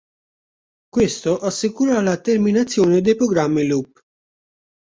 [0.89, 4.01] Questo assicura la terminazione dei programmi Loop.